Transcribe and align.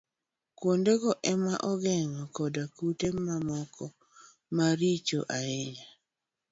Kuondego 0.57 1.09
ema 1.31 1.53
ong'oge 1.69 1.97
kod 2.35 2.55
kute 2.75 3.07
mamoko 3.25 3.85
maricho 4.55 5.19
hinyo 5.35 5.85